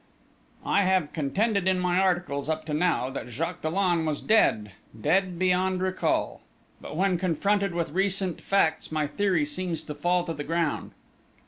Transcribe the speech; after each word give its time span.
"I 0.65 0.81
have 0.81 1.13
contended 1.13 1.67
in 1.67 1.77
my 1.77 1.99
articles 1.99 2.49
up 2.49 2.65
to 2.65 2.73
now 2.73 3.11
that 3.11 3.29
Jacques 3.29 3.61
Dollon 3.61 4.03
was 4.07 4.19
dead, 4.19 4.71
dead 4.99 5.37
beyond 5.37 5.79
recall; 5.83 6.41
but 6.81 6.97
when 6.97 7.19
confronted 7.19 7.75
with 7.75 7.91
recent 7.91 8.41
facts 8.41 8.91
my 8.91 9.05
theory 9.05 9.45
seems 9.45 9.83
to 9.83 9.93
fall 9.93 10.23
to 10.23 10.33
the 10.33 10.43
ground." 10.43 10.93